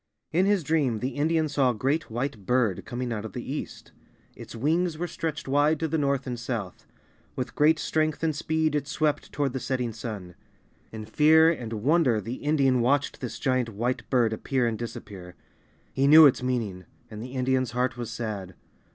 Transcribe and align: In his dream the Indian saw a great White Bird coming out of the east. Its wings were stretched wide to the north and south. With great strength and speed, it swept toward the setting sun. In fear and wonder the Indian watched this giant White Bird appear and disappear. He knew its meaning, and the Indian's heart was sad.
In 0.31 0.47
his 0.47 0.63
dream 0.63 0.97
the 0.97 1.09
Indian 1.09 1.47
saw 1.47 1.69
a 1.69 1.75
great 1.75 2.09
White 2.09 2.43
Bird 2.47 2.85
coming 2.85 3.13
out 3.13 3.23
of 3.23 3.33
the 3.33 3.53
east. 3.53 3.91
Its 4.35 4.55
wings 4.55 4.97
were 4.97 5.05
stretched 5.05 5.47
wide 5.47 5.79
to 5.79 5.87
the 5.87 5.99
north 5.99 6.25
and 6.25 6.39
south. 6.39 6.87
With 7.35 7.53
great 7.53 7.77
strength 7.77 8.23
and 8.23 8.35
speed, 8.35 8.73
it 8.73 8.87
swept 8.87 9.31
toward 9.31 9.53
the 9.53 9.59
setting 9.59 9.93
sun. 9.93 10.33
In 10.91 11.05
fear 11.05 11.51
and 11.51 11.71
wonder 11.73 12.19
the 12.19 12.37
Indian 12.41 12.81
watched 12.81 13.21
this 13.21 13.37
giant 13.37 13.69
White 13.69 14.09
Bird 14.09 14.33
appear 14.33 14.65
and 14.65 14.75
disappear. 14.75 15.35
He 15.93 16.07
knew 16.07 16.25
its 16.25 16.41
meaning, 16.41 16.85
and 17.11 17.21
the 17.21 17.33
Indian's 17.35 17.69
heart 17.73 17.95
was 17.95 18.09
sad. 18.09 18.55